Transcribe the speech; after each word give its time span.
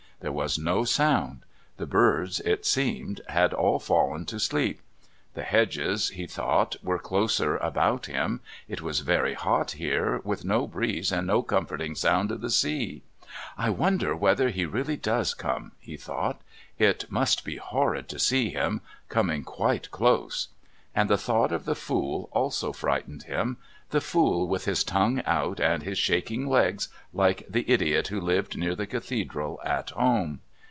There 0.21 0.31
was 0.31 0.59
no 0.59 0.83
sound. 0.83 1.45
The 1.77 1.87
birds, 1.87 2.41
it 2.41 2.63
seemed, 2.63 3.21
had 3.27 3.55
all 3.55 3.79
fallen 3.79 4.25
to 4.27 4.39
sleep. 4.39 4.79
The 5.33 5.41
hedges, 5.41 6.09
he 6.09 6.27
thought, 6.27 6.75
were 6.83 6.99
closer 6.99 7.57
about 7.57 8.05
him. 8.05 8.39
It 8.67 8.83
was 8.83 8.99
very 8.99 9.33
hot 9.33 9.71
here, 9.71 10.21
with 10.23 10.45
no 10.45 10.67
breeze 10.67 11.11
and 11.11 11.25
no 11.25 11.41
comforting 11.41 11.95
sound 11.95 12.29
of 12.31 12.41
the 12.41 12.51
sea. 12.51 13.01
"I 13.57 13.71
wonder 13.71 14.15
whether 14.15 14.49
he 14.51 14.63
really 14.63 14.95
does 14.97 15.33
come," 15.33 15.71
he 15.79 15.97
thought. 15.97 16.39
"It 16.77 17.11
must 17.11 17.43
be 17.43 17.55
horrid 17.55 18.07
to 18.09 18.19
see 18.19 18.51
him 18.51 18.81
coming 19.09 19.43
quite 19.43 19.89
close." 19.89 20.49
And 20.93 21.09
the 21.09 21.17
thought 21.17 21.53
of 21.53 21.63
the 21.65 21.73
Fool 21.73 22.27
also 22.33 22.73
frightened 22.73 23.23
him. 23.23 23.55
The 23.91 24.01
Fool 24.01 24.45
with 24.47 24.65
his 24.65 24.83
tongue 24.85 25.21
out 25.25 25.59
and 25.61 25.83
his 25.83 25.97
shaking 25.97 26.47
legs, 26.47 26.87
like 27.13 27.45
the 27.49 27.69
idiot 27.69 28.07
who 28.09 28.19
lived 28.21 28.57
near 28.57 28.73
the 28.75 28.87
Cathedral 28.87 29.59
at 29.63 29.89
home. 29.91 30.39